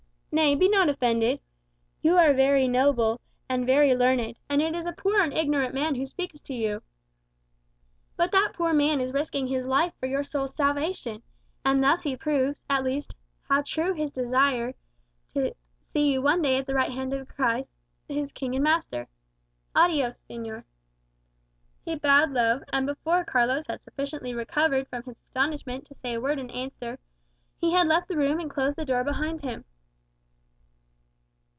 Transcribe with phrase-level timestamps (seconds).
[0.33, 1.41] Nay, be not offended.
[2.01, 3.19] You are very noble
[3.49, 6.83] and very learned; and it is a poor and ignorant man who speaks to you.
[8.15, 11.21] But that poor man is risking his life for your soul's salvation;
[11.65, 13.13] and thus he proves, at least,
[13.49, 14.73] how true his desire
[15.33, 15.53] to
[15.91, 17.69] see you one day at the right hand of Christ,
[18.07, 19.09] his King and Master.
[19.75, 20.63] Adiõs, señor."
[21.83, 26.21] He bowed low; and before Carlos had sufficiently recovered from his astonishment to say a
[26.21, 26.99] word in answer,
[27.59, 29.65] he had left the room and closed the door behind him.